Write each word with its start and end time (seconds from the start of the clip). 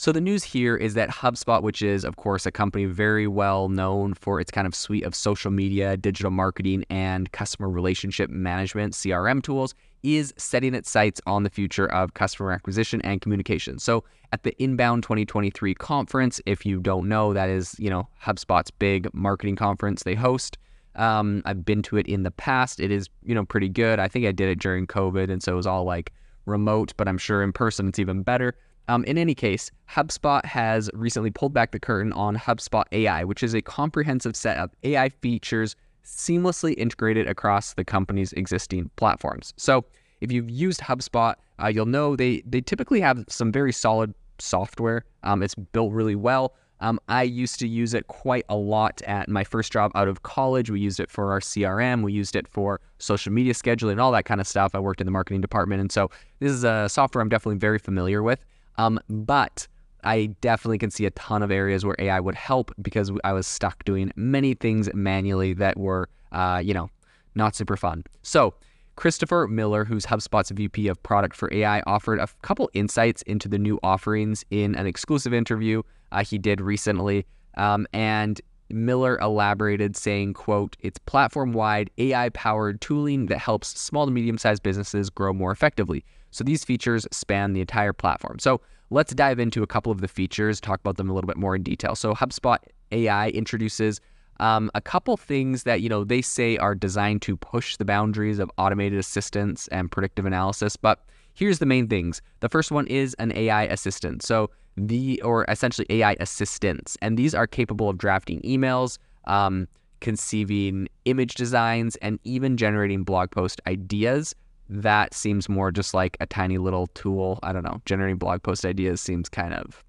So 0.00 0.12
the 0.12 0.20
news 0.20 0.44
here 0.44 0.76
is 0.76 0.94
that 0.94 1.10
HubSpot, 1.10 1.60
which 1.60 1.82
is 1.82 2.04
of 2.04 2.14
course 2.14 2.46
a 2.46 2.52
company 2.52 2.84
very 2.84 3.26
well 3.26 3.68
known 3.68 4.14
for 4.14 4.40
its 4.40 4.48
kind 4.48 4.64
of 4.64 4.72
suite 4.72 5.02
of 5.02 5.12
social 5.12 5.50
media, 5.50 5.96
digital 5.96 6.30
marketing, 6.30 6.84
and 6.88 7.32
customer 7.32 7.68
relationship 7.68 8.30
management 8.30 8.94
(CRM) 8.94 9.42
tools, 9.42 9.74
is 10.04 10.32
setting 10.36 10.72
its 10.72 10.88
sights 10.88 11.20
on 11.26 11.42
the 11.42 11.50
future 11.50 11.90
of 11.90 12.14
customer 12.14 12.52
acquisition 12.52 13.00
and 13.02 13.20
communication. 13.20 13.80
So 13.80 14.04
at 14.32 14.44
the 14.44 14.54
Inbound 14.62 15.02
2023 15.02 15.74
conference, 15.74 16.40
if 16.46 16.64
you 16.64 16.78
don't 16.78 17.08
know, 17.08 17.32
that 17.32 17.48
is 17.48 17.74
you 17.80 17.90
know 17.90 18.06
HubSpot's 18.22 18.70
big 18.70 19.12
marketing 19.12 19.56
conference 19.56 20.04
they 20.04 20.14
host. 20.14 20.58
Um, 20.94 21.42
I've 21.44 21.64
been 21.64 21.82
to 21.82 21.96
it 21.96 22.06
in 22.06 22.22
the 22.22 22.30
past. 22.30 22.78
It 22.78 22.92
is 22.92 23.08
you 23.24 23.34
know 23.34 23.44
pretty 23.44 23.68
good. 23.68 23.98
I 23.98 24.06
think 24.06 24.26
I 24.26 24.30
did 24.30 24.48
it 24.48 24.60
during 24.60 24.86
COVID, 24.86 25.28
and 25.28 25.42
so 25.42 25.54
it 25.54 25.56
was 25.56 25.66
all 25.66 25.82
like 25.82 26.12
remote, 26.46 26.94
but 26.96 27.08
I'm 27.08 27.18
sure 27.18 27.42
in 27.42 27.52
person 27.52 27.88
it's 27.88 27.98
even 27.98 28.22
better. 28.22 28.54
Um, 28.88 29.04
in 29.04 29.18
any 29.18 29.34
case, 29.34 29.70
HubSpot 29.88 30.44
has 30.46 30.90
recently 30.94 31.30
pulled 31.30 31.52
back 31.52 31.72
the 31.72 31.78
curtain 31.78 32.12
on 32.14 32.36
HubSpot 32.36 32.84
AI, 32.92 33.22
which 33.22 33.42
is 33.42 33.54
a 33.54 33.60
comprehensive 33.60 34.34
set 34.34 34.56
of 34.56 34.70
AI 34.82 35.10
features 35.10 35.76
seamlessly 36.04 36.74
integrated 36.78 37.28
across 37.28 37.74
the 37.74 37.84
company's 37.84 38.32
existing 38.32 38.90
platforms. 38.96 39.52
So, 39.58 39.84
if 40.20 40.32
you've 40.32 40.50
used 40.50 40.80
HubSpot, 40.80 41.34
uh, 41.62 41.68
you'll 41.68 41.86
know 41.86 42.16
they 42.16 42.42
they 42.46 42.60
typically 42.60 43.00
have 43.00 43.24
some 43.28 43.52
very 43.52 43.72
solid 43.72 44.14
software. 44.38 45.04
Um, 45.22 45.42
it's 45.42 45.54
built 45.54 45.92
really 45.92 46.16
well. 46.16 46.54
Um, 46.80 46.98
I 47.08 47.24
used 47.24 47.58
to 47.60 47.68
use 47.68 47.92
it 47.92 48.06
quite 48.06 48.44
a 48.48 48.56
lot 48.56 49.02
at 49.02 49.28
my 49.28 49.42
first 49.44 49.72
job 49.72 49.90
out 49.94 50.08
of 50.08 50.22
college. 50.22 50.70
We 50.70 50.80
used 50.80 51.00
it 51.00 51.10
for 51.10 51.32
our 51.32 51.40
CRM, 51.40 52.02
we 52.02 52.12
used 52.12 52.36
it 52.36 52.48
for 52.48 52.80
social 52.98 53.32
media 53.32 53.52
scheduling, 53.52 54.00
all 54.00 54.12
that 54.12 54.24
kind 54.24 54.40
of 54.40 54.46
stuff. 54.46 54.74
I 54.74 54.78
worked 54.78 55.00
in 55.00 55.04
the 55.04 55.10
marketing 55.10 55.40
department, 55.40 55.80
and 55.80 55.92
so 55.92 56.10
this 56.38 56.52
is 56.52 56.64
a 56.64 56.88
software 56.88 57.20
I'm 57.20 57.28
definitely 57.28 57.58
very 57.58 57.78
familiar 57.78 58.22
with. 58.22 58.44
Um, 58.78 58.98
but 59.08 59.66
I 60.04 60.26
definitely 60.40 60.78
can 60.78 60.90
see 60.90 61.04
a 61.04 61.10
ton 61.10 61.42
of 61.42 61.50
areas 61.50 61.84
where 61.84 61.96
AI 61.98 62.20
would 62.20 62.36
help 62.36 62.72
because 62.80 63.10
I 63.24 63.32
was 63.32 63.46
stuck 63.46 63.84
doing 63.84 64.12
many 64.16 64.54
things 64.54 64.88
manually 64.94 65.52
that 65.54 65.76
were, 65.78 66.08
uh, 66.32 66.62
you 66.64 66.72
know, 66.72 66.88
not 67.34 67.54
super 67.54 67.76
fun. 67.76 68.04
So, 68.22 68.54
Christopher 68.96 69.46
Miller, 69.46 69.84
who's 69.84 70.06
HubSpot's 70.06 70.50
VP 70.50 70.88
of 70.88 71.00
Product 71.04 71.36
for 71.36 71.52
AI, 71.52 71.80
offered 71.82 72.18
a 72.18 72.26
couple 72.42 72.68
insights 72.74 73.22
into 73.22 73.48
the 73.48 73.58
new 73.58 73.78
offerings 73.84 74.44
in 74.50 74.74
an 74.74 74.86
exclusive 74.86 75.32
interview 75.32 75.82
uh, 76.10 76.24
he 76.24 76.36
did 76.36 76.60
recently. 76.60 77.24
Um, 77.56 77.86
and 77.92 78.40
Miller 78.70 79.18
elaborated 79.18 79.96
saying, 79.96 80.34
quote, 80.34 80.76
it's 80.80 80.98
platform-wide 80.98 81.90
AI-powered 81.98 82.80
tooling 82.80 83.26
that 83.26 83.38
helps 83.38 83.68
small 83.68 84.06
to 84.06 84.12
medium-sized 84.12 84.62
businesses 84.62 85.10
grow 85.10 85.32
more 85.32 85.50
effectively. 85.50 86.04
So 86.30 86.44
these 86.44 86.64
features 86.64 87.06
span 87.10 87.52
the 87.52 87.60
entire 87.60 87.92
platform. 87.92 88.38
So 88.38 88.60
let's 88.90 89.14
dive 89.14 89.38
into 89.38 89.62
a 89.62 89.66
couple 89.66 89.92
of 89.92 90.00
the 90.00 90.08
features, 90.08 90.60
talk 90.60 90.80
about 90.80 90.96
them 90.96 91.08
a 91.08 91.14
little 91.14 91.28
bit 91.28 91.36
more 91.36 91.56
in 91.56 91.62
detail. 91.62 91.94
So 91.94 92.14
HubSpot 92.14 92.58
AI 92.92 93.28
introduces 93.30 94.00
um, 94.40 94.70
a 94.74 94.80
couple 94.80 95.16
things 95.16 95.64
that 95.64 95.80
you 95.80 95.88
know 95.88 96.04
they 96.04 96.22
say 96.22 96.56
are 96.58 96.74
designed 96.74 97.22
to 97.22 97.36
push 97.36 97.76
the 97.76 97.84
boundaries 97.84 98.38
of 98.38 98.50
automated 98.56 98.98
assistance 98.98 99.68
and 99.68 99.90
predictive 99.90 100.26
analysis. 100.26 100.76
But 100.76 101.04
here's 101.34 101.58
the 101.58 101.66
main 101.66 101.88
things. 101.88 102.22
The 102.40 102.48
first 102.48 102.70
one 102.70 102.86
is 102.86 103.14
an 103.14 103.32
AI 103.36 103.64
assistant. 103.64 104.22
So 104.22 104.50
the 104.78 105.20
or 105.22 105.44
essentially 105.48 105.86
AI 105.90 106.16
assistants, 106.20 106.96
and 107.02 107.18
these 107.18 107.34
are 107.34 107.46
capable 107.46 107.88
of 107.88 107.98
drafting 107.98 108.40
emails. 108.42 108.98
Um, 109.24 109.68
conceiving 110.00 110.88
image 111.06 111.34
designs 111.34 111.96
and 111.96 112.20
even 112.22 112.56
generating 112.56 113.02
blog 113.02 113.32
post 113.32 113.60
ideas 113.66 114.32
that 114.68 115.14
seems 115.14 115.48
more 115.48 115.70
just 115.72 115.94
like 115.94 116.16
a 116.20 116.26
tiny 116.26 116.58
little 116.58 116.88
tool. 116.88 117.38
I 117.42 117.52
don't 117.52 117.64
know. 117.64 117.80
Generating 117.86 118.16
blog 118.18 118.42
post 118.42 118.64
ideas 118.66 119.00
seems 119.00 119.28
kind 119.28 119.54
of 119.54 119.82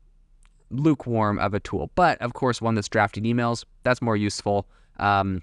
lukewarm 0.71 1.39
of 1.39 1.53
a 1.53 1.59
tool. 1.59 1.91
But 1.95 2.21
of 2.21 2.33
course, 2.33 2.61
one 2.61 2.75
that's 2.75 2.87
drafting 2.87 3.23
emails, 3.23 3.65
that's 3.83 4.01
more 4.01 4.15
useful. 4.15 4.67
Um, 4.97 5.41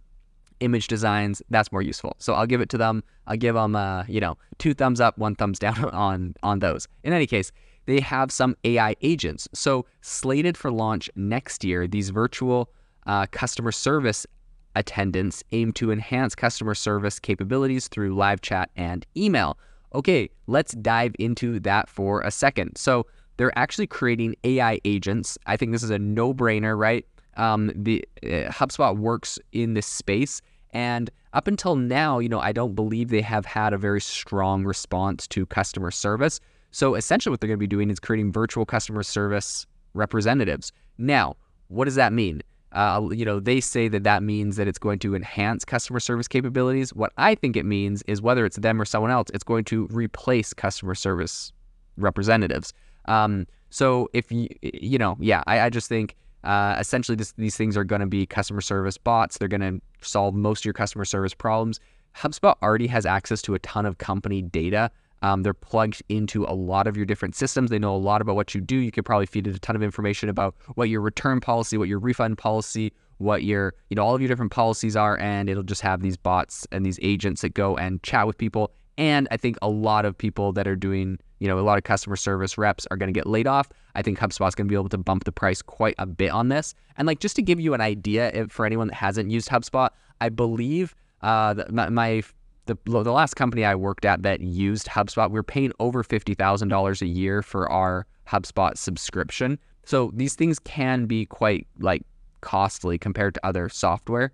image 0.61 0.89
designs, 0.89 1.42
that's 1.50 1.70
more 1.70 1.83
useful. 1.83 2.17
So 2.19 2.33
I'll 2.33 2.46
give 2.46 2.61
it 2.61 2.70
to 2.70 2.78
them. 2.78 3.05
I'll 3.27 3.36
give 3.36 3.55
them, 3.55 3.77
uh, 3.77 4.05
you 4.08 4.20
know, 4.20 4.39
two 4.58 4.73
thumbs 4.73 5.01
up, 5.01 5.18
one 5.18 5.34
thumbs 5.34 5.58
down 5.58 5.84
on 5.92 6.34
on 6.42 6.61
those. 6.61 6.89
In 7.05 7.13
any 7.13 7.27
case, 7.27 7.52
they 7.86 8.01
have 8.01 8.30
some 8.30 8.57
AI 8.64 8.95
agents. 9.02 9.48
So 9.55 9.86
slated 10.01 10.57
for 10.57 10.70
launch 10.70 11.11
next 11.17 11.64
year, 11.64 11.86
these 11.86 12.11
virtual 12.11 12.70
uh, 13.07 13.27
customer 13.30 13.73
service 13.73 14.27
attendants 14.74 15.42
aim 15.52 15.73
to 15.73 15.91
enhance 15.91 16.35
customer 16.35 16.75
service 16.75 17.19
capabilities 17.19 17.89
through 17.89 18.14
live 18.14 18.42
chat 18.42 18.70
and 18.77 19.07
email. 19.17 19.58
Okay, 19.95 20.29
let's 20.46 20.73
dive 20.75 21.14
into 21.19 21.58
that 21.61 21.89
for 21.89 22.20
a 22.20 22.30
second. 22.30 22.77
So, 22.77 23.07
they're 23.36 23.57
actually 23.58 23.86
creating 23.86 24.35
AI 24.45 24.80
agents. 24.85 25.36
I 25.46 25.57
think 25.57 25.73
this 25.73 25.83
is 25.83 25.91
a 25.91 25.98
no 25.98 26.33
brainer, 26.33 26.77
right? 26.79 27.07
Um, 27.36 27.70
the 27.75 28.05
uh, 28.23 28.51
HubSpot 28.51 28.96
works 28.96 29.39
in 29.52 29.75
this 29.75 29.86
space. 29.86 30.41
And 30.70 31.11
up 31.33 31.46
until 31.46 31.77
now, 31.77 32.19
you 32.19 32.29
know, 32.29 32.41
I 32.41 32.52
don't 32.52 32.75
believe 32.75 33.08
they 33.08 33.20
have 33.23 33.45
had 33.45 33.73
a 33.73 33.79
very 33.79 34.01
strong 34.01 34.64
response 34.64 35.27
to 35.29 35.46
customer 35.46 35.91
service. 35.91 36.41
So 36.70 36.94
essentially, 36.94 37.30
what 37.30 37.40
they're 37.40 37.48
going 37.48 37.58
to 37.58 37.60
be 37.60 37.66
doing 37.66 37.90
is 37.90 38.00
creating 38.00 38.32
virtual 38.32 38.66
customer 38.66 39.02
service 39.02 39.66
representatives. 39.94 40.72
Now, 40.98 41.36
what 41.68 41.86
does 41.86 41.94
that 41.94 42.12
mean? 42.12 42.42
Uh, 42.72 43.08
you 43.10 43.24
know, 43.24 43.40
they 43.40 43.60
say 43.60 43.88
that 43.88 44.04
that 44.04 44.22
means 44.22 44.56
that 44.56 44.68
it's 44.68 44.78
going 44.78 44.98
to 44.98 45.14
enhance 45.14 45.64
customer 45.64 46.00
service 46.00 46.28
capabilities. 46.28 46.92
What 46.92 47.12
I 47.16 47.34
think 47.34 47.56
it 47.56 47.64
means 47.64 48.02
is 48.02 48.20
whether 48.20 48.44
it's 48.44 48.56
them 48.58 48.80
or 48.80 48.84
someone 48.84 49.10
else, 49.10 49.28
it's 49.32 49.44
going 49.44 49.64
to 49.64 49.86
replace 49.86 50.52
customer 50.52 50.94
service 50.94 51.52
representatives. 51.96 52.74
Um, 53.06 53.46
so 53.70 54.10
if 54.12 54.30
you, 54.30 54.48
you 54.60 54.98
know, 54.98 55.16
yeah, 55.20 55.42
I, 55.46 55.60
I 55.60 55.70
just 55.70 55.88
think 55.88 56.16
uh, 56.44 56.77
essentially 56.78 57.16
this, 57.16 57.33
these 57.33 57.56
things 57.56 57.77
are 57.77 57.84
going 57.84 58.00
to 58.00 58.06
be 58.06 58.27
customer 58.27 58.60
service 58.60 58.98
bots. 58.98 59.38
They're 59.38 59.48
going 59.48 59.60
to 59.60 59.80
solve 60.06 60.34
most 60.34 60.60
of 60.60 60.64
your 60.66 60.74
customer 60.74 61.04
service 61.04 61.34
problems. 61.34 61.80
HubSpot 62.14 62.56
already 62.62 62.86
has 62.88 63.06
access 63.06 63.42
to 63.42 63.54
a 63.54 63.58
ton 63.60 63.86
of 63.86 63.98
company 63.98 64.42
data 64.42 64.90
um, 65.27 65.42
they're 65.42 65.55
plugged 65.55 66.05
into 66.09 66.45
a 66.45 66.55
lot 66.55 66.87
of 66.87 66.97
your 66.97 67.05
different 67.05 67.35
systems. 67.35 67.69
They 67.69 67.81
know 67.81 67.95
a 67.95 67.98
lot 67.98 68.20
about 68.20 68.37
what 68.37 68.55
you 68.55 68.61
do. 68.61 68.77
You 68.77 68.92
could 68.92 69.05
probably 69.05 69.27
feed 69.27 69.48
it 69.48 69.57
a 69.57 69.59
ton 69.59 69.75
of 69.75 69.83
information 69.83 70.29
about 70.29 70.55
what 70.77 70.89
your 70.89 71.01
return 71.01 71.41
policy, 71.41 71.77
what 71.77 71.89
your 71.89 71.98
refund 71.98 72.39
policy, 72.39 72.92
what 73.19 73.42
your, 73.42 73.75
you 73.91 73.97
know, 73.97 74.05
all 74.05 74.14
of 74.14 74.20
your 74.20 74.29
different 74.29 74.53
policies 74.53 74.95
are. 74.95 75.19
And 75.19 75.51
it'll 75.51 75.64
just 75.64 75.81
have 75.81 76.01
these 76.01 76.17
bots 76.17 76.64
and 76.70 76.87
these 76.87 77.01
agents 77.03 77.41
that 77.42 77.55
go 77.55 77.77
and 77.77 78.01
chat 78.05 78.29
with 78.29 78.39
people. 78.39 78.70
And 78.98 79.27
I 79.33 79.37
think 79.37 79.57
a 79.63 79.69
lot 79.69 80.05
of 80.05 80.17
people 80.17 80.53
that 80.53 80.69
are 80.69 80.77
doing, 80.77 81.19
you 81.41 81.48
know, 81.48 81.58
a 81.58 81.61
lot 81.61 81.77
of 81.77 81.83
customer 81.83 82.14
service 82.14 82.57
reps 82.57 82.87
are 82.93 82.97
going 82.97 83.13
to 83.13 83.19
get 83.19 83.27
laid 83.27 83.48
off. 83.48 83.69
I 83.97 84.03
think 84.03 84.20
HubSpot's 84.20 84.55
going 84.55 84.69
to 84.69 84.70
be 84.70 84.77
able 84.77 84.91
to 84.91 84.98
bump 84.98 85.25
the 85.25 85.33
price 85.33 85.61
quite 85.61 85.97
a 85.98 86.07
bit 86.07 86.31
on 86.31 86.51
this. 86.51 86.73
And 86.98 87.08
like, 87.08 87.19
just 87.19 87.35
to 87.35 87.43
give 87.43 87.58
you 87.58 87.75
an 87.75 87.81
idea, 87.81 88.31
if, 88.33 88.53
for 88.53 88.64
anyone 88.64 88.87
that 88.87 88.95
hasn't 88.95 89.33
used 89.33 89.48
HubSpot, 89.48 89.91
I 90.20 90.29
believe 90.29 90.95
uh, 91.23 91.64
my, 91.69 91.89
my 91.89 92.23
the 92.66 92.77
the 92.84 93.12
last 93.12 93.34
company 93.34 93.64
I 93.64 93.74
worked 93.74 94.04
at 94.04 94.22
that 94.22 94.40
used 94.40 94.86
HubSpot, 94.86 95.30
we 95.30 95.34
were 95.34 95.42
paying 95.42 95.72
over 95.80 96.02
fifty 96.02 96.34
thousand 96.34 96.68
dollars 96.68 97.02
a 97.02 97.06
year 97.06 97.42
for 97.42 97.70
our 97.70 98.06
HubSpot 98.28 98.77
subscription. 98.77 99.58
So 99.84 100.10
these 100.14 100.34
things 100.34 100.58
can 100.58 101.06
be 101.06 101.27
quite 101.27 101.66
like 101.78 102.02
costly 102.40 102.98
compared 102.98 103.34
to 103.34 103.46
other 103.46 103.68
software. 103.68 104.32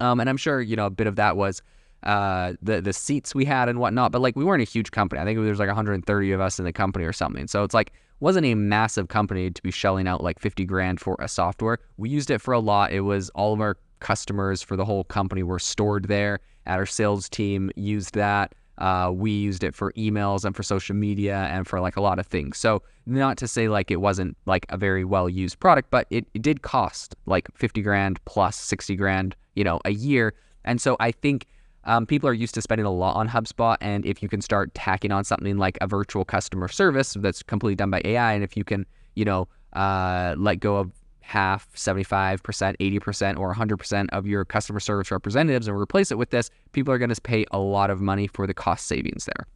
Um, 0.00 0.20
and 0.20 0.28
I'm 0.28 0.36
sure 0.36 0.60
you 0.60 0.76
know 0.76 0.86
a 0.86 0.90
bit 0.90 1.06
of 1.06 1.16
that 1.16 1.36
was 1.36 1.62
uh, 2.02 2.54
the 2.62 2.80
the 2.80 2.92
seats 2.92 3.34
we 3.34 3.44
had 3.44 3.68
and 3.68 3.78
whatnot. 3.78 4.12
But 4.12 4.22
like 4.22 4.36
we 4.36 4.44
weren't 4.44 4.62
a 4.62 4.70
huge 4.70 4.90
company. 4.90 5.20
I 5.20 5.24
think 5.24 5.38
there 5.38 5.50
was 5.50 5.58
like 5.58 5.68
130 5.68 6.32
of 6.32 6.40
us 6.40 6.58
in 6.58 6.64
the 6.64 6.72
company 6.72 7.04
or 7.04 7.12
something. 7.12 7.46
So 7.48 7.64
it's 7.64 7.74
like 7.74 7.92
wasn't 8.20 8.46
a 8.46 8.54
massive 8.54 9.08
company 9.08 9.50
to 9.50 9.62
be 9.62 9.70
shelling 9.70 10.08
out 10.08 10.22
like 10.22 10.38
50 10.38 10.64
grand 10.64 11.00
for 11.00 11.16
a 11.18 11.28
software. 11.28 11.78
We 11.98 12.08
used 12.08 12.30
it 12.30 12.40
for 12.40 12.54
a 12.54 12.60
lot. 12.60 12.92
It 12.92 13.00
was 13.00 13.28
all 13.30 13.52
of 13.52 13.60
our 13.60 13.76
customers 14.00 14.62
for 14.62 14.76
the 14.76 14.84
whole 14.84 15.04
company 15.04 15.42
were 15.42 15.58
stored 15.58 16.08
there. 16.08 16.40
Our 16.66 16.86
sales 16.86 17.28
team 17.28 17.70
used 17.76 18.14
that. 18.14 18.54
Uh, 18.78 19.10
we 19.14 19.30
used 19.30 19.64
it 19.64 19.74
for 19.74 19.92
emails 19.92 20.44
and 20.44 20.54
for 20.54 20.62
social 20.62 20.94
media 20.94 21.48
and 21.50 21.66
for 21.66 21.80
like 21.80 21.96
a 21.96 22.00
lot 22.00 22.18
of 22.18 22.26
things. 22.26 22.58
So 22.58 22.82
not 23.06 23.38
to 23.38 23.48
say 23.48 23.68
like 23.68 23.90
it 23.90 24.00
wasn't 24.00 24.36
like 24.44 24.66
a 24.68 24.76
very 24.76 25.04
well 25.04 25.28
used 25.28 25.58
product, 25.60 25.90
but 25.90 26.06
it, 26.10 26.26
it 26.34 26.42
did 26.42 26.62
cost 26.62 27.14
like 27.24 27.48
50 27.54 27.80
grand 27.80 28.22
plus 28.26 28.56
60 28.56 28.94
grand, 28.96 29.34
you 29.54 29.64
know, 29.64 29.80
a 29.84 29.92
year. 29.92 30.34
And 30.64 30.80
so 30.80 30.96
I 31.00 31.12
think 31.12 31.46
um, 31.84 32.04
people 32.04 32.28
are 32.28 32.34
used 32.34 32.54
to 32.54 32.62
spending 32.62 32.84
a 32.84 32.90
lot 32.90 33.16
on 33.16 33.28
HubSpot. 33.28 33.76
And 33.80 34.04
if 34.04 34.22
you 34.22 34.28
can 34.28 34.42
start 34.42 34.74
tacking 34.74 35.12
on 35.12 35.24
something 35.24 35.56
like 35.56 35.78
a 35.80 35.86
virtual 35.86 36.24
customer 36.24 36.68
service 36.68 37.16
that's 37.18 37.42
completely 37.42 37.76
done 37.76 37.90
by 37.90 38.02
AI, 38.04 38.32
and 38.34 38.44
if 38.44 38.56
you 38.56 38.64
can, 38.64 38.84
you 39.14 39.24
know, 39.24 39.48
uh, 39.72 40.34
let 40.36 40.60
go 40.60 40.76
of 40.76 40.90
half, 41.26 41.68
75%, 41.74 42.40
80%, 42.40 43.38
or 43.38 43.54
100% 43.54 44.06
of 44.12 44.26
your 44.26 44.44
customer 44.44 44.80
service 44.80 45.10
representatives 45.10 45.66
and 45.68 45.76
replace 45.76 46.10
it 46.12 46.18
with 46.18 46.30
this, 46.30 46.50
people 46.72 46.94
are 46.94 46.98
going 46.98 47.12
to 47.12 47.20
pay 47.20 47.44
a 47.50 47.58
lot 47.58 47.90
of 47.90 48.00
money 48.00 48.28
for 48.28 48.46
the 48.46 48.54
cost 48.54 48.86
savings 48.86 49.24
there. 49.26 49.46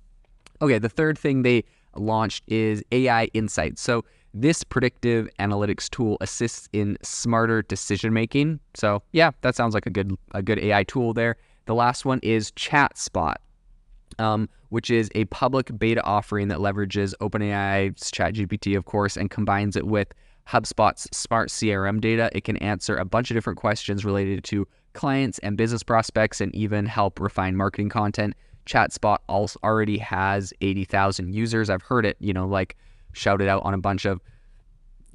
Okay, 0.61 0.79
the 0.79 0.89
third 0.89 1.17
thing 1.17 1.43
they 1.43 1.65
launched 1.97 2.43
is 2.49 2.83
AI 2.93 3.27
Insights. 3.35 3.81
So, 3.81 4.05
this 4.33 4.63
predictive 4.63 5.29
analytics 5.41 5.89
tool 5.91 6.17
assists 6.21 6.69
in 6.73 6.97
smarter 7.03 7.63
decision 7.63 8.13
making. 8.13 8.61
So, 8.75 9.03
yeah, 9.13 9.33
that 9.41 9.57
sounds 9.57 9.75
like 9.75 9.87
a 9.87 9.91
good 9.91 10.17
a 10.35 10.43
good 10.43 10.59
AI 10.61 10.85
tool 10.85 11.13
there. 11.15 11.37
The 11.67 11.75
last 11.75 12.05
one 12.05 12.21
is 12.23 12.53
ChatSpot. 12.53 13.35
um, 14.19 14.49
which 14.69 14.91
is 14.91 15.11
a 15.15 15.25
public 15.27 15.77
beta 15.79 16.03
offering 16.05 16.49
that 16.49 16.59
leverages 16.59 17.13
OpenAI's 17.21 18.11
ChatGPT, 18.11 18.77
of 18.77 18.85
course, 18.85 19.17
and 19.17 19.31
combines 19.31 19.77
it 19.77 19.87
with 19.87 20.09
HubSpot's 20.49 21.09
smart 21.17 21.49
CRM 21.49 22.01
data. 22.01 22.31
It 22.33 22.45
can 22.45 22.57
answer 22.59 22.97
a 22.97 23.05
bunch 23.05 23.31
of 23.31 23.37
different 23.37 23.59
questions 23.59 24.05
related 24.05 24.45
to 24.45 24.67
clients 24.93 25.39
and 25.41 25.57
business 25.57 25.83
prospects 25.83 26.41
and 26.41 26.55
even 26.55 26.87
help 26.87 27.21
refine 27.21 27.57
marketing 27.57 27.89
content. 27.89 28.35
ChatSpot 28.67 29.19
also 29.29 29.59
already 29.63 29.99
has 29.99 30.53
80,000 30.61 31.33
users. 31.35 31.71
I've 31.71 31.83
heard 31.83 32.05
it, 32.05 32.17
you 32.21 32.33
know, 32.33 32.47
like 32.47 32.77
shouted 33.13 33.49
out 33.49 33.63
on 33.65 33.75
a 33.75 33.79
bunch 33.79 34.05
of 34.05 34.21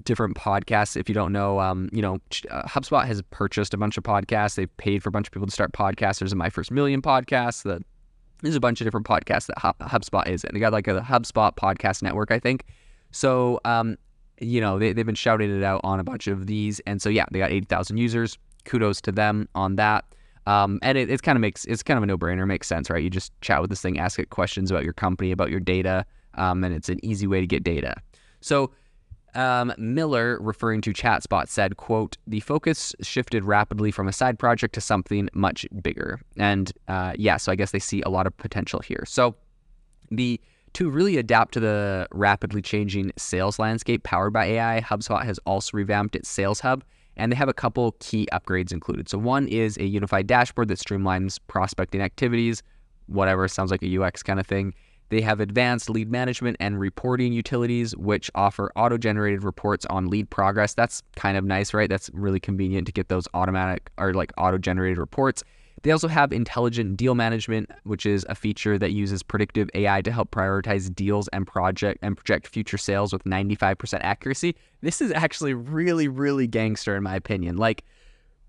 different 0.04 0.36
podcasts. 0.36 0.98
If 0.98 1.08
you 1.08 1.16
don't 1.16 1.32
know, 1.32 1.60
um, 1.60 1.90
you 1.92 2.02
know, 2.02 2.16
uh, 2.50 2.64
HubSpot 2.64 3.06
has 3.06 3.22
purchased 3.32 3.74
a 3.74 3.78
bunch 3.78 3.98
of 3.98 4.04
podcasts. 4.04 4.56
They've 4.56 4.78
paid 4.78 5.04
for 5.04 5.10
a 5.10 5.12
bunch 5.12 5.28
of 5.28 5.32
people 5.32 5.48
to 5.48 5.54
start 5.54 5.72
podcasts. 5.72 6.20
There's 6.20 6.34
a 6.34 6.36
My 6.36 6.50
First 6.50 6.72
Million 6.72 7.02
podcast. 7.02 7.64
That 7.64 7.82
there's 8.42 8.56
a 8.56 8.60
bunch 8.60 8.82
of 8.82 8.86
different 8.86 9.08
podcasts 9.08 9.48
that 9.48 9.58
HubSpot 9.82 10.28
is, 10.28 10.44
and 10.44 10.56
they 10.56 10.60
got 10.60 10.74
like 10.74 10.88
a 10.88 11.02
HubSpot 11.02 11.56
podcast 11.56 12.02
network, 12.02 12.32
I 12.32 12.40
think. 12.40 12.66
So, 13.12 13.60
um, 13.64 13.98
you 14.40 14.62
know, 14.62 14.78
they, 14.80 14.94
they've 14.94 15.06
been 15.06 15.16
shouting 15.16 15.56
it 15.56 15.64
out 15.64 15.82
on 15.84 16.00
a 16.00 16.04
bunch 16.04 16.28
of 16.28 16.48
these, 16.48 16.80
and 16.82 17.02
so 17.02 17.10
yeah, 17.10 17.26
they 17.32 17.40
got 17.40 17.52
eighty 17.52 17.66
thousand 17.66 17.98
users. 17.98 18.38
Kudos 18.66 19.00
to 19.02 19.12
them 19.12 19.48
on 19.54 19.76
that. 19.76 20.06
Um, 20.48 20.80
and 20.82 20.98
it, 20.98 21.10
it 21.10 21.22
kind 21.22 21.36
of 21.36 21.42
makes 21.42 21.66
it's 21.66 21.84
kind 21.84 21.98
of 21.98 22.04
a 22.04 22.06
no 22.06 22.18
brainer. 22.18 22.46
Makes 22.48 22.68
sense, 22.68 22.90
right? 22.90 23.04
You 23.04 23.10
just 23.10 23.32
chat 23.42 23.62
with 23.62 23.70
this 23.70 23.82
thing, 23.82 24.00
ask 24.00 24.20
it 24.20 24.30
questions 24.30 24.72
about 24.72 24.84
your 24.84 24.94
company, 24.94 25.32
about 25.32 25.50
your 25.50 25.60
data, 25.60 26.06
um, 26.36 26.64
and 26.64 26.74
it's 26.74 26.90
an 26.90 27.04
easy 27.04 27.28
way 27.28 27.42
to 27.42 27.48
get 27.48 27.64
data. 27.64 27.96
So 28.42 28.72
um, 29.36 29.74
Miller, 29.78 30.40
referring 30.40 30.82
to 30.82 30.94
ChatSpot, 30.94 31.48
said, 31.48 31.78
quote, 31.78 32.18
the 32.26 32.40
focus 32.40 32.96
shifted 33.02 33.44
rapidly 33.44 33.92
from 33.92 34.08
a 34.08 34.14
side 34.14 34.40
project 34.40 34.74
to 34.76 34.82
something 34.82 35.30
much 35.34 35.66
bigger. 35.82 36.22
And 36.38 36.72
uh, 36.88 37.14
yeah, 37.18 37.38
so 37.38 37.52
I 37.52 37.56
guess 37.56 37.72
they 37.72 37.80
see 37.80 38.02
a 38.02 38.10
lot 38.10 38.28
of 38.28 38.38
potential 38.38 38.80
here. 38.80 39.04
So 39.06 39.36
the 40.10 40.40
to 40.76 40.90
really 40.90 41.16
adapt 41.16 41.54
to 41.54 41.62
the 41.62 42.06
rapidly 42.12 42.62
changing 42.62 43.14
sales 43.18 43.60
landscape 43.60 44.04
powered 44.04 44.34
by 44.34 44.46
AI, 44.46 44.82
HubSpot 44.82 45.24
has 45.24 45.40
also 45.46 45.72
revamped 45.74 46.18
its 46.18 46.28
Sales 46.28 46.60
Hub, 46.60 46.84
and 47.16 47.32
they 47.32 47.36
have 47.38 47.48
a 47.48 47.54
couple 47.54 47.94
key 48.00 48.28
upgrades 48.34 48.74
included. 48.74 49.08
So 49.08 49.18
one 49.18 49.48
is 49.48 49.78
a 49.78 49.86
unified 49.86 50.28
dashboard 50.28 50.68
that 50.68 50.78
streamlines 50.78 51.40
prospecting 51.48 52.02
activities, 52.02 52.62
whatever 53.08 53.48
sounds 53.48 53.72
like 53.72 53.84
a 53.84 53.98
UX 54.02 54.22
kind 54.22 54.38
of 54.38 54.46
thing. 54.46 54.74
They 55.08 55.22
have 55.22 55.40
advanced 55.40 55.90
lead 55.90 56.12
management 56.12 56.58
and 56.60 56.78
reporting 56.78 57.32
utilities, 57.32 57.96
which 57.96 58.30
offer 58.36 58.70
auto 58.76 58.98
generated 58.98 59.46
reports 59.46 59.86
on 59.86 60.08
lead 60.08 60.30
progress. 60.30 60.74
That's 60.74 61.04
kind 61.16 61.38
of 61.38 61.46
nice, 61.46 61.74
right? 61.74 61.88
That's 61.88 62.10
really 62.14 62.42
convenient 62.42 62.86
to 62.88 62.92
get 62.92 63.08
those 63.08 63.30
automatic 63.34 63.92
or 63.98 64.14
like 64.14 64.34
auto 64.38 64.58
generated 64.58 64.98
reports. 64.98 65.42
They 65.86 65.92
also 65.92 66.08
have 66.08 66.34
intelligent 66.34 66.98
deal 66.98 67.14
management, 67.14 67.70
which 67.84 68.08
is 68.08 68.26
a 68.28 68.34
feature 68.34 68.80
that 68.80 68.92
uses 68.92 69.22
predictive 69.22 69.70
AI 69.76 70.02
to 70.02 70.12
help 70.12 70.32
prioritize 70.32 70.94
deals 70.94 71.28
and 71.28 71.46
project 71.46 72.00
and 72.02 72.18
project 72.18 72.48
future 72.48 72.80
sales 72.80 73.14
with 73.14 73.24
95% 73.24 74.00
accuracy. 74.02 74.56
This 74.82 75.00
is 75.00 75.12
actually 75.12 75.54
really, 75.54 76.08
really 76.08 76.48
gangster 76.48 76.96
in 76.96 77.04
my 77.04 77.16
opinion. 77.16 77.58
Like, 77.58 77.84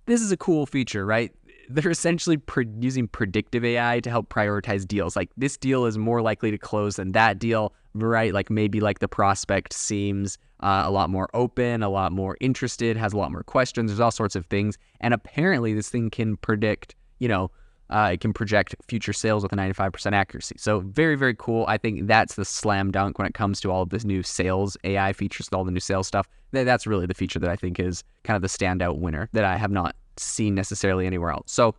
this 0.07 0.23
is 0.23 0.33
a 0.33 0.37
cool 0.39 0.65
feature, 0.65 1.05
right? 1.05 1.31
they're 1.69 1.91
essentially 1.91 2.37
pre- 2.37 2.69
using 2.79 3.09
predictive 3.09 3.65
AI 3.65 4.01
to 4.01 4.09
help 4.09 4.29
prioritize 4.29 4.87
deals. 4.87 5.17
Like 5.17 5.31
this 5.37 5.57
deal 5.57 5.85
is 5.85 5.99
more 5.99 6.23
likely 6.23 6.53
to 6.53 6.59
close 6.59 6.95
than 6.97 7.11
that 7.13 7.41
deal, 7.41 7.75
right? 7.95 8.33
Like 8.33 8.51
maybe 8.51 8.81
like 8.81 9.01
the 9.01 9.09
prospect 9.09 9.73
seems 9.73 10.39
uh, 10.61 10.85
a 10.87 10.91
lot 10.91 11.11
more 11.11 11.29
open, 11.35 11.83
a 11.83 11.89
lot 11.89 12.13
more 12.13 12.37
interested, 12.41 12.97
has 12.97 13.13
a 13.13 13.17
lot 13.17 13.33
more 13.33 13.43
questions. 13.43 13.91
There's 13.91 14.01
all 14.01 14.13
sorts 14.13 14.37
of 14.37 14.47
things, 14.47 14.79
and 15.01 15.13
apparently 15.13 15.75
this 15.75 15.91
thing 15.91 16.09
can 16.09 16.37
predict, 16.37 16.95
you 17.19 17.29
know, 17.29 17.51
uh, 17.91 18.11
it 18.13 18.21
can 18.21 18.33
project 18.33 18.75
future 18.89 19.13
sales 19.13 19.43
with 19.43 19.53
a 19.53 19.57
95% 19.57 20.13
accuracy. 20.13 20.57
So 20.59 20.81
very, 20.81 21.15
very 21.15 21.35
cool. 21.35 21.65
I 21.69 21.79
think 21.79 22.07
that's 22.07 22.35
the 22.35 22.45
slam 22.45 22.91
dunk 22.91 23.19
when 23.19 23.27
it 23.27 23.35
comes 23.35 23.61
to 23.61 23.71
all 23.71 23.83
of 23.83 23.91
this 23.91 24.05
new 24.05 24.23
sales 24.23 24.77
AI 24.83 25.13
features 25.13 25.49
and 25.49 25.57
all 25.57 25.65
the 25.65 25.71
new 25.71 25.81
sales 25.81 26.07
stuff. 26.07 26.29
That's 26.51 26.87
really 26.87 27.07
the 27.07 27.15
feature 27.15 27.39
that 27.39 27.51
I 27.51 27.57
think 27.57 27.79
is 27.79 28.03
kind 28.25 28.35
of 28.35 28.43
the 28.43 28.49
standout 28.49 28.99
winner 28.99 29.29
that 29.33 29.45
I 29.45 29.57
have 29.57 29.71
not 29.71 29.95
seen 30.17 30.55
necessarily 30.55 31.07
anywhere 31.07 31.31
else. 31.31 31.53
So, 31.53 31.75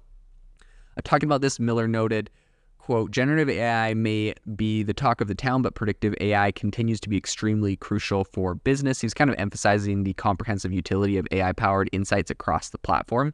uh, 0.97 1.01
talking 1.03 1.27
about 1.27 1.41
this, 1.41 1.59
Miller 1.59 1.87
noted, 1.87 2.29
quote, 2.77 3.11
generative 3.11 3.49
AI 3.49 3.93
may 3.93 4.33
be 4.55 4.83
the 4.83 4.93
talk 4.93 5.19
of 5.19 5.27
the 5.27 5.35
town, 5.35 5.61
but 5.61 5.75
predictive 5.75 6.15
AI 6.21 6.51
continues 6.51 6.99
to 7.01 7.09
be 7.09 7.17
extremely 7.17 7.75
crucial 7.75 8.23
for 8.23 8.55
business. 8.55 9.01
He's 9.01 9.13
kind 9.13 9.29
of 9.29 9.35
emphasizing 9.37 10.03
the 10.03 10.13
comprehensive 10.13 10.71
utility 10.71 11.17
of 11.17 11.27
AI 11.31 11.51
powered 11.51 11.89
insights 11.91 12.31
across 12.31 12.69
the 12.69 12.77
platform. 12.77 13.33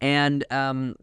And 0.00 0.44
um, 0.50 0.96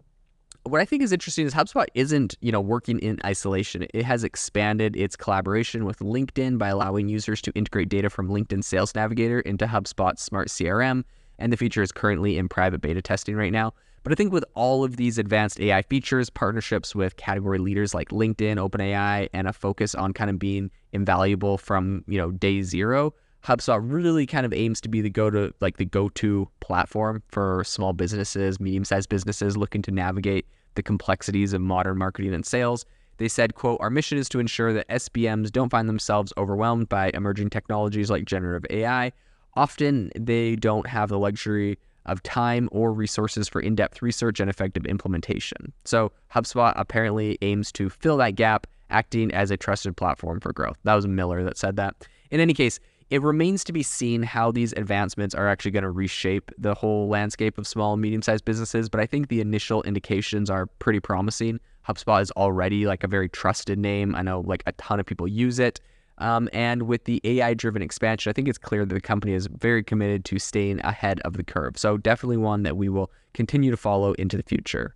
what 0.63 0.79
I 0.81 0.85
think 0.85 1.01
is 1.01 1.11
interesting 1.11 1.45
is 1.45 1.53
HubSpot 1.53 1.87
isn't, 1.93 2.37
you 2.41 2.51
know, 2.51 2.61
working 2.61 2.99
in 2.99 3.19
isolation. 3.25 3.85
It 3.93 4.05
has 4.05 4.23
expanded 4.23 4.95
its 4.95 5.15
collaboration 5.15 5.85
with 5.85 5.99
LinkedIn 5.99 6.57
by 6.57 6.69
allowing 6.69 7.09
users 7.09 7.41
to 7.41 7.51
integrate 7.53 7.89
data 7.89 8.09
from 8.09 8.29
LinkedIn 8.29 8.63
Sales 8.63 8.93
Navigator 8.93 9.39
into 9.39 9.65
HubSpot's 9.65 10.21
Smart 10.21 10.49
CRM 10.49 11.03
and 11.41 11.51
the 11.51 11.57
feature 11.57 11.81
is 11.81 11.91
currently 11.91 12.37
in 12.37 12.47
private 12.47 12.81
beta 12.81 13.01
testing 13.01 13.35
right 13.35 13.51
now. 13.51 13.73
But 14.03 14.13
I 14.13 14.15
think 14.15 14.31
with 14.31 14.45
all 14.55 14.83
of 14.83 14.97
these 14.97 15.17
advanced 15.17 15.59
AI 15.59 15.81
features, 15.81 16.29
partnerships 16.29 16.95
with 16.95 17.17
category 17.17 17.59
leaders 17.59 17.93
like 17.93 18.09
LinkedIn, 18.09 18.57
OpenAI, 18.57 19.29
and 19.33 19.47
a 19.47 19.53
focus 19.53 19.93
on 19.93 20.13
kind 20.13 20.29
of 20.29 20.39
being 20.39 20.71
invaluable 20.91 21.57
from, 21.57 22.03
you 22.07 22.17
know, 22.17 22.31
day 22.31 22.61
zero, 22.61 23.13
HubSpot 23.43 23.79
really 23.81 24.25
kind 24.25 24.45
of 24.45 24.53
aims 24.53 24.79
to 24.81 24.89
be 24.89 25.01
the 25.01 25.09
go 25.09 25.29
to 25.29 25.53
like 25.61 25.77
the 25.77 25.85
go-to 25.85 26.47
platform 26.59 27.23
for 27.29 27.63
small 27.63 27.93
businesses, 27.93 28.59
medium-sized 28.59 29.09
businesses 29.09 29.57
looking 29.57 29.81
to 29.81 29.91
navigate 29.91 30.45
the 30.75 30.83
complexities 30.83 31.53
of 31.53 31.61
modern 31.61 31.97
marketing 31.97 32.33
and 32.33 32.45
sales. 32.45 32.85
They 33.17 33.27
said, 33.27 33.55
quote, 33.55 33.79
our 33.81 33.89
mission 33.89 34.17
is 34.17 34.29
to 34.29 34.39
ensure 34.39 34.73
that 34.73 34.88
SBMs 34.89 35.51
don't 35.51 35.69
find 35.69 35.89
themselves 35.89 36.33
overwhelmed 36.38 36.89
by 36.89 37.11
emerging 37.13 37.49
technologies 37.49 38.09
like 38.09 38.25
generative 38.25 38.65
AI 38.69 39.11
Often 39.55 40.11
they 40.17 40.55
don't 40.55 40.88
have 40.88 41.09
the 41.09 41.19
luxury 41.19 41.77
of 42.05 42.23
time 42.23 42.69
or 42.71 42.93
resources 42.93 43.47
for 43.47 43.61
in 43.61 43.75
depth 43.75 44.01
research 44.01 44.39
and 44.39 44.49
effective 44.49 44.85
implementation. 44.85 45.71
So 45.85 46.11
HubSpot 46.33 46.73
apparently 46.75 47.38
aims 47.41 47.71
to 47.73 47.89
fill 47.89 48.17
that 48.17 48.35
gap, 48.35 48.65
acting 48.89 49.31
as 49.33 49.51
a 49.51 49.57
trusted 49.57 49.95
platform 49.95 50.39
for 50.39 50.51
growth. 50.51 50.77
That 50.83 50.95
was 50.95 51.07
Miller 51.07 51.43
that 51.43 51.57
said 51.57 51.75
that. 51.75 52.07
In 52.31 52.39
any 52.39 52.53
case, 52.53 52.79
it 53.11 53.21
remains 53.21 53.65
to 53.65 53.73
be 53.73 53.83
seen 53.83 54.23
how 54.23 54.51
these 54.51 54.71
advancements 54.73 55.35
are 55.35 55.47
actually 55.49 55.71
going 55.71 55.83
to 55.83 55.91
reshape 55.91 56.49
the 56.57 56.73
whole 56.73 57.09
landscape 57.09 57.57
of 57.57 57.67
small 57.67 57.91
and 57.91 58.01
medium 58.01 58.21
sized 58.21 58.45
businesses, 58.45 58.87
but 58.87 59.01
I 59.01 59.05
think 59.05 59.27
the 59.27 59.41
initial 59.41 59.83
indications 59.83 60.49
are 60.49 60.67
pretty 60.79 61.01
promising. 61.01 61.59
HubSpot 61.87 62.21
is 62.21 62.31
already 62.31 62.87
like 62.87 63.03
a 63.03 63.09
very 63.09 63.27
trusted 63.27 63.77
name. 63.77 64.15
I 64.15 64.21
know 64.21 64.39
like 64.39 64.63
a 64.65 64.71
ton 64.73 65.01
of 65.01 65.05
people 65.05 65.27
use 65.27 65.59
it. 65.59 65.81
Um, 66.19 66.47
and 66.53 66.83
with 66.83 67.03
the 67.03 67.19
AI 67.25 67.53
driven 67.53 67.81
expansion, 67.81 68.29
I 68.29 68.33
think 68.33 68.47
it's 68.47 68.57
clear 68.57 68.85
that 68.85 68.93
the 68.93 69.01
company 69.01 69.33
is 69.33 69.47
very 69.47 69.83
committed 69.83 70.23
to 70.25 70.39
staying 70.39 70.79
ahead 70.81 71.19
of 71.21 71.33
the 71.33 71.43
curve. 71.43 71.77
So, 71.77 71.97
definitely 71.97 72.38
one 72.38 72.63
that 72.63 72.77
we 72.77 72.89
will 72.89 73.12
continue 73.33 73.71
to 73.71 73.77
follow 73.77 74.13
into 74.13 74.38
the 74.38 74.43
future. 74.43 74.95